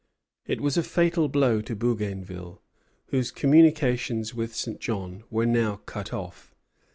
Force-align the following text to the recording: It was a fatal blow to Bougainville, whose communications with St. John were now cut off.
It 0.47 0.61
was 0.61 0.77
a 0.77 0.81
fatal 0.81 1.29
blow 1.29 1.61
to 1.61 1.75
Bougainville, 1.75 2.63
whose 3.09 3.29
communications 3.29 4.33
with 4.33 4.55
St. 4.55 4.79
John 4.79 5.23
were 5.29 5.45
now 5.45 5.75
cut 5.85 6.11
off. 6.11 6.55